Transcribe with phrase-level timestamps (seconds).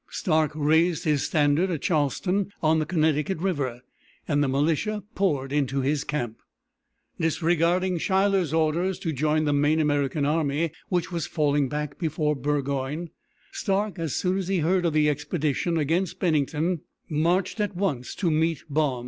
[0.09, 3.83] Stark raised his standard at Charlestown on the Connecticut River,
[4.27, 6.39] and the militia poured into his camp.
[7.19, 13.11] Disregarding Schuyler's orders to join the main American army, which was falling back before Burgoyne,
[13.51, 18.31] Stark, as soon as he heard of the expedition against Bennington, marched at once to
[18.31, 18.99] meet Baum.